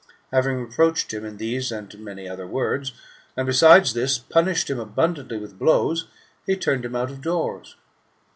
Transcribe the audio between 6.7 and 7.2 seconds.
him out